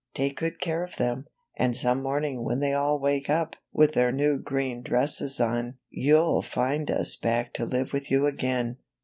[0.15, 4.11] Take good care of them, and some morning when they all wake up with their
[4.11, 8.77] new green dresses on youT find us back to live with you again.